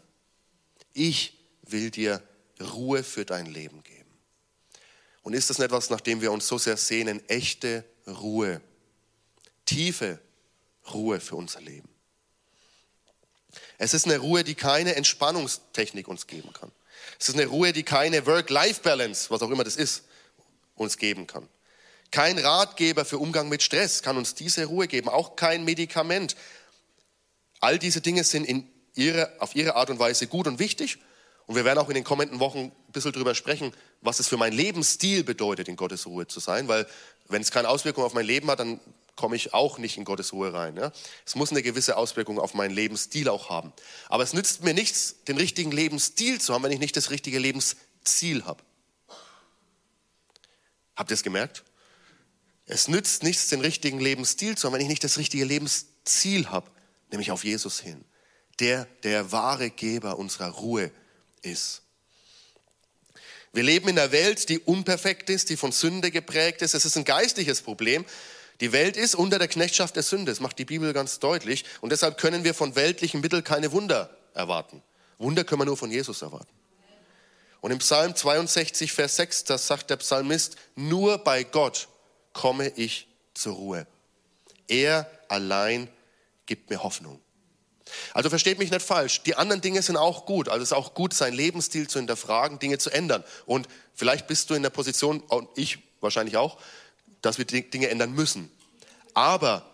[0.93, 2.23] Ich will dir
[2.59, 3.98] Ruhe für dein Leben geben.
[5.29, 7.21] Und ist das nicht etwas, nach dem wir uns so sehr sehnen?
[7.29, 8.61] Echte Ruhe,
[9.63, 10.17] tiefe
[10.91, 11.87] Ruhe für unser Leben.
[13.77, 16.71] Es ist eine Ruhe, die keine Entspannungstechnik uns geben kann.
[17.19, 20.05] Es ist eine Ruhe, die keine Work-Life-Balance, was auch immer das ist,
[20.73, 21.47] uns geben kann.
[22.09, 26.35] Kein Ratgeber für Umgang mit Stress kann uns diese Ruhe geben, auch kein Medikament.
[27.59, 30.97] All diese Dinge sind in ihre, auf ihre Art und Weise gut und wichtig
[31.49, 34.37] und wir werden auch in den kommenden Wochen ein bisschen drüber sprechen, was es für
[34.37, 36.67] meinen Lebensstil bedeutet, in Gottes Ruhe zu sein.
[36.67, 36.85] Weil
[37.27, 38.79] wenn es keine Auswirkung auf mein Leben hat, dann
[39.15, 40.77] komme ich auch nicht in Gottes Ruhe rein.
[40.77, 40.91] Ja?
[41.25, 43.73] Es muss eine gewisse Auswirkung auf meinen Lebensstil auch haben.
[44.09, 47.39] Aber es nützt mir nichts, den richtigen Lebensstil zu haben, wenn ich nicht das richtige
[47.39, 48.63] Lebensziel habe.
[50.95, 51.63] Habt ihr es gemerkt?
[52.67, 56.69] Es nützt nichts, den richtigen Lebensstil zu haben, wenn ich nicht das richtige Lebensziel habe,
[57.09, 58.05] nämlich auf Jesus hin.
[58.59, 61.08] Der, der wahre Geber unserer Ruhe ist
[61.41, 61.81] ist.
[63.51, 66.75] Wir leben in einer Welt, die unperfekt ist, die von Sünde geprägt ist.
[66.75, 68.05] Es ist ein geistliches Problem.
[68.61, 70.31] Die Welt ist unter der Knechtschaft der Sünde.
[70.31, 71.65] Das macht die Bibel ganz deutlich.
[71.81, 74.83] Und deshalb können wir von weltlichen Mitteln keine Wunder erwarten.
[75.17, 76.53] Wunder können wir nur von Jesus erwarten.
[77.61, 81.89] Und im Psalm 62, Vers 6, das sagt der Psalmist, nur bei Gott
[82.33, 83.87] komme ich zur Ruhe.
[84.67, 85.89] Er allein
[86.45, 87.19] gibt mir Hoffnung.
[88.13, 90.49] Also versteht mich nicht falsch, die anderen Dinge sind auch gut.
[90.49, 93.23] Also es ist auch gut, seinen Lebensstil zu hinterfragen, Dinge zu ändern.
[93.45, 96.59] Und vielleicht bist du in der Position, und ich wahrscheinlich auch,
[97.21, 98.51] dass wir Dinge ändern müssen.
[99.13, 99.69] Aber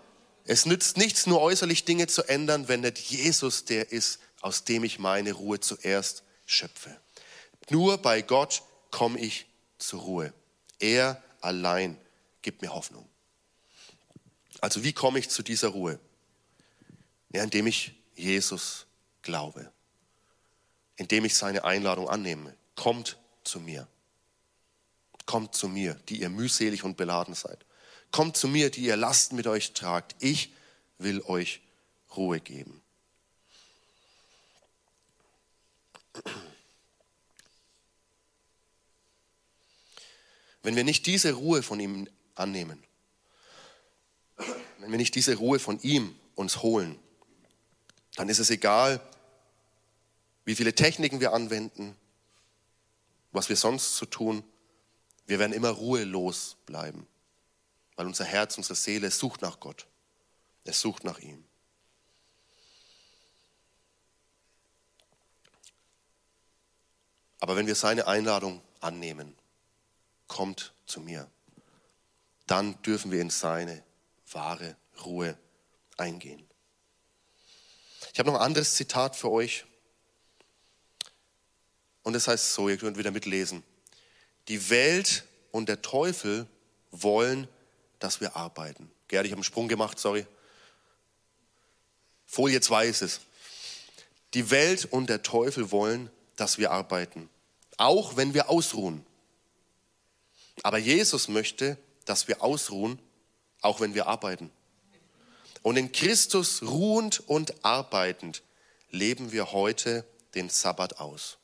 [0.46, 4.84] es nützt nichts, nur äußerlich Dinge zu ändern, wenn nicht Jesus der ist, aus dem
[4.84, 6.96] ich meine Ruhe zuerst schöpfe.
[7.70, 9.48] Nur bei Gott komme ich
[9.80, 10.34] zur Ruhe.
[10.80, 11.98] Er allein
[12.42, 13.08] gibt mir Hoffnung.
[14.62, 16.00] Also wie komme ich zu dieser Ruhe?
[17.32, 18.86] Ja, indem ich Jesus
[19.22, 19.72] glaube,
[20.96, 22.56] indem ich seine Einladung annehme.
[22.76, 23.88] Kommt zu mir.
[25.26, 27.66] Kommt zu mir, die ihr mühselig und beladen seid.
[28.12, 30.16] Kommt zu mir, die ihr Lasten mit euch tragt.
[30.20, 30.54] Ich
[30.98, 31.62] will euch
[32.16, 32.82] Ruhe geben.
[40.64, 42.84] Wenn wir nicht diese Ruhe von ihm annehmen,
[44.80, 46.98] wenn wir nicht diese Ruhe von ihm uns holen,
[48.16, 49.02] dann ist es egal,
[50.46, 51.96] wie viele Techniken wir anwenden,
[53.32, 54.44] was wir sonst zu tun.
[55.28, 57.08] Wir werden immer ruhelos bleiben,
[57.96, 59.88] weil unser Herz, unsere Seele sucht nach Gott.
[60.64, 61.44] Es sucht nach ihm.
[67.40, 69.36] Aber wenn wir seine Einladung annehmen,
[70.28, 71.30] kommt zu mir,
[72.48, 73.84] dann dürfen wir in seine
[74.32, 75.38] wahre Ruhe
[75.98, 76.48] eingehen.
[78.16, 79.66] Ich habe noch ein anderes Zitat für euch.
[82.04, 83.62] Und das heißt so, ihr könnt wieder mitlesen.
[84.48, 86.48] Die Welt und der Teufel
[86.92, 87.50] wollen,
[88.00, 88.90] dass wir arbeiten.
[89.10, 90.26] Gerd, ich habe einen Sprung gemacht, sorry.
[92.26, 93.20] Folie 2 ist es.
[94.34, 97.30] Die Welt und der Teufel wollen, dass wir arbeiten,
[97.76, 99.06] auch wenn wir ausruhen.
[100.64, 102.98] Aber Jesus möchte, dass wir ausruhen,
[103.60, 104.52] auch wenn wir arbeiten.
[105.66, 108.44] Und in Christus ruhend und arbeitend
[108.92, 111.40] leben wir heute den Sabbat aus.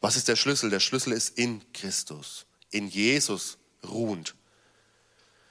[0.00, 0.70] Was ist der Schlüssel?
[0.70, 4.36] Der Schlüssel ist in Christus, in Jesus ruhend.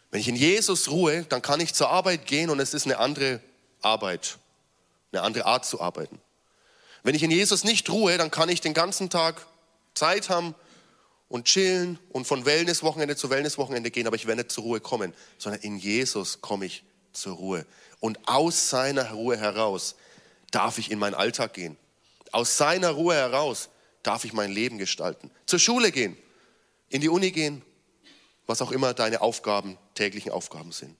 [0.09, 2.97] Wenn ich in Jesus ruhe, dann kann ich zur Arbeit gehen und es ist eine
[2.97, 3.41] andere
[3.81, 4.37] Arbeit,
[5.11, 6.21] eine andere Art zu arbeiten.
[7.03, 9.45] Wenn ich in Jesus nicht ruhe, dann kann ich den ganzen Tag
[9.95, 10.55] Zeit haben
[11.27, 15.13] und chillen und von Wellnesswochenende zu Wellnesswochenende gehen, aber ich werde nicht zur Ruhe kommen,
[15.37, 16.83] sondern in Jesus komme ich
[17.13, 17.65] zur Ruhe.
[17.99, 19.95] Und aus seiner Ruhe heraus
[20.51, 21.77] darf ich in meinen Alltag gehen.
[22.31, 23.69] Aus seiner Ruhe heraus
[24.03, 25.31] darf ich mein Leben gestalten.
[25.45, 26.17] Zur Schule gehen,
[26.89, 27.61] in die Uni gehen,
[28.45, 30.95] was auch immer deine Aufgaben, täglichen Aufgaben sind.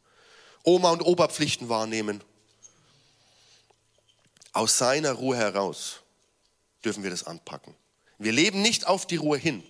[0.63, 2.23] Oma und Opa Pflichten wahrnehmen.
[4.51, 6.01] Aus seiner Ruhe heraus
[6.83, 7.75] dürfen wir das anpacken.
[8.17, 9.63] Wir leben nicht auf die Ruhe hin,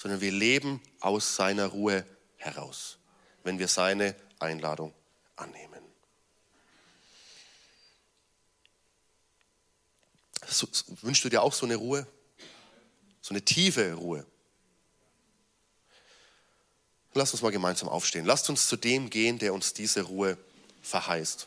[0.00, 2.06] sondern wir leben aus seiner Ruhe
[2.38, 2.96] heraus,
[3.44, 4.94] wenn wir seine Einladung
[5.36, 5.82] annehmen.
[10.46, 10.66] So,
[11.02, 12.06] wünschst du dir auch so eine Ruhe?
[13.20, 14.24] So eine tiefe Ruhe?
[17.12, 18.24] Lass uns mal gemeinsam aufstehen.
[18.24, 20.38] Lasst uns zu dem gehen, der uns diese Ruhe
[20.80, 21.46] verheißt.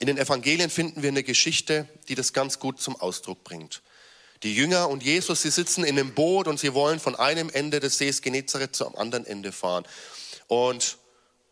[0.00, 3.82] In den Evangelien finden wir eine Geschichte, die das ganz gut zum Ausdruck bringt.
[4.44, 7.80] Die Jünger und Jesus, sie sitzen in einem Boot und sie wollen von einem Ende
[7.80, 9.84] des Sees Genezareth zum anderen Ende fahren.
[10.46, 10.98] Und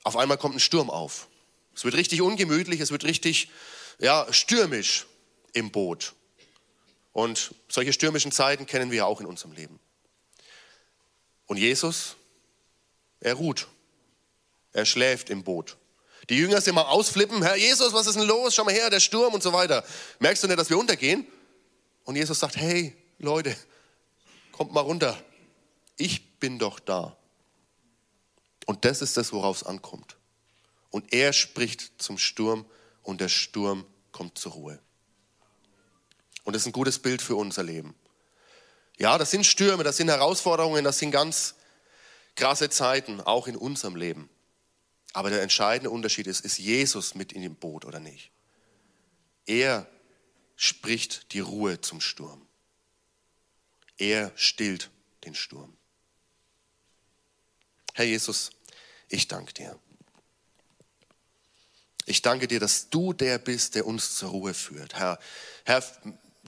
[0.04, 1.26] auf einmal kommt ein Sturm auf.
[1.74, 3.50] Es wird richtig ungemütlich, es wird richtig
[3.98, 5.06] ja, stürmisch
[5.52, 6.14] im Boot.
[7.12, 9.80] Und solche stürmischen Zeiten kennen wir ja auch in unserem Leben.
[11.46, 12.16] Und Jesus,
[13.20, 13.66] er ruht.
[14.72, 15.76] Er schläft im Boot.
[16.28, 17.42] Die Jünger sind mal ausflippen.
[17.42, 18.54] Herr Jesus, was ist denn los?
[18.54, 19.84] Schau mal her, der Sturm und so weiter.
[20.18, 21.26] Merkst du nicht, dass wir untergehen?
[22.04, 23.56] Und Jesus sagt, hey Leute,
[24.52, 25.22] kommt mal runter.
[25.96, 27.16] Ich bin doch da.
[28.66, 30.16] Und das ist das, worauf es ankommt.
[30.90, 32.66] Und er spricht zum Sturm
[33.02, 34.78] und der Sturm kommt zur Ruhe.
[36.44, 37.94] Und das ist ein gutes Bild für unser Leben.
[38.98, 41.54] Ja, das sind Stürme, das sind Herausforderungen, das sind ganz
[42.34, 44.30] krasse Zeiten, auch in unserem Leben.
[45.16, 48.33] Aber der entscheidende Unterschied ist, ist Jesus mit in dem Boot oder nicht?
[49.46, 49.88] Er
[50.57, 52.46] spricht die Ruhe zum Sturm.
[53.96, 54.90] Er stillt
[55.24, 55.74] den Sturm.
[57.94, 58.50] Herr Jesus,
[59.09, 59.79] ich danke dir.
[62.05, 64.96] Ich danke dir, dass du der bist, der uns zur Ruhe führt.
[64.96, 65.18] Herr,
[65.64, 65.83] Herr,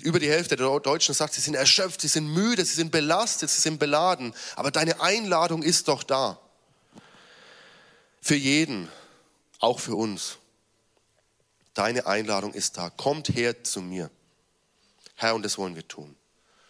[0.02, 3.48] über die Hälfte der Deutschen sagt, sie sind erschöpft, sie sind müde, sie sind belastet,
[3.48, 4.35] sie sind beladen.
[4.57, 6.38] Aber deine Einladung ist doch da.
[8.28, 8.90] Für jeden,
[9.58, 10.36] auch für uns.
[11.72, 12.90] Deine Einladung ist da.
[12.90, 14.10] Kommt her zu mir.
[15.14, 16.14] Herr, und das wollen wir tun.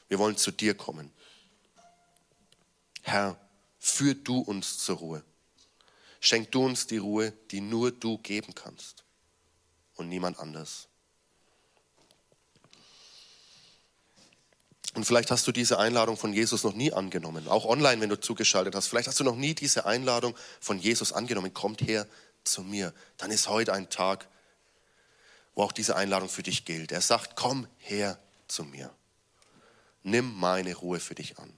[0.07, 1.11] Wir wollen zu dir kommen.
[3.03, 3.37] Herr,
[3.81, 5.25] führ du uns zur Ruhe.
[6.21, 9.03] Schenk du uns die Ruhe, die nur du geben kannst
[9.97, 10.87] und niemand anders.
[14.95, 18.19] Und vielleicht hast du diese Einladung von Jesus noch nie angenommen, auch online, wenn du
[18.19, 18.89] zugeschaltet hast.
[18.89, 21.53] Vielleicht hast du noch nie diese Einladung von Jesus angenommen.
[21.53, 22.07] Kommt her
[22.45, 22.95] zu mir.
[23.19, 24.27] Dann ist heute ein Tag,
[25.55, 26.93] wo auch diese Einladung für dich gilt.
[26.93, 28.91] Er sagt, komm her zu mir.
[30.03, 31.53] Nimm meine Ruhe für dich an.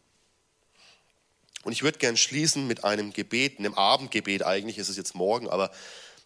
[1.62, 5.48] Und ich würde gern schließen mit einem Gebet, einem Abendgebet eigentlich, ist es jetzt morgen,
[5.48, 5.70] aber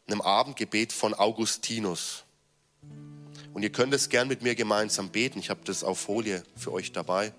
[0.07, 2.24] einem Abendgebet von Augustinus.
[3.55, 5.39] Und ihr könnt es gern mit mir gemeinsam beten.
[5.39, 7.33] Ich habe das auf Folie für euch dabei.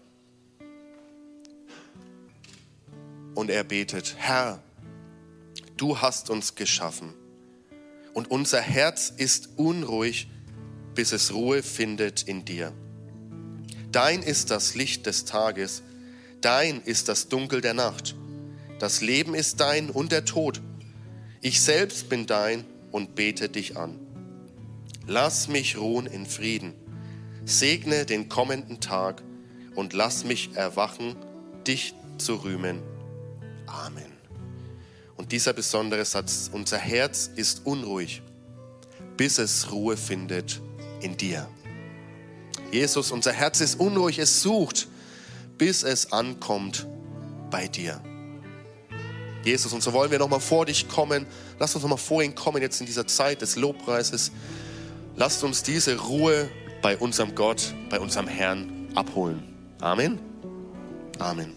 [3.35, 4.63] Und er betet, Herr,
[5.75, 7.13] du hast uns geschaffen
[8.13, 10.29] und unser Herz ist unruhig,
[10.95, 12.71] bis es Ruhe findet in dir.
[13.91, 15.83] Dein ist das Licht des Tages,
[16.39, 18.15] dein ist das Dunkel der Nacht.
[18.79, 20.61] Das Leben ist dein und der Tod.
[21.41, 24.04] Ich selbst bin dein und bete dich an.
[25.07, 26.73] Lass mich ruhen in Frieden.
[27.45, 29.21] Segne den kommenden Tag
[29.75, 31.15] und lass mich erwachen,
[31.67, 32.81] dich zu rühmen.
[33.67, 34.11] Amen.
[35.15, 38.21] Und dieser besondere Satz, unser Herz ist unruhig,
[39.15, 40.61] bis es Ruhe findet
[41.01, 41.47] in dir.
[42.71, 44.87] Jesus, unser Herz ist unruhig, es sucht,
[45.57, 46.87] bis es ankommt
[47.51, 48.01] bei dir.
[49.43, 51.27] Jesus, und so wollen wir nochmal vor dich kommen.
[51.59, 54.31] Lass uns nochmal vor ihn kommen jetzt in dieser Zeit des Lobpreises.
[55.17, 56.49] Lasst uns diese Ruhe
[56.81, 59.43] bei unserem Gott, bei unserem Herrn abholen.
[59.79, 60.19] Amen.
[61.19, 61.55] Amen.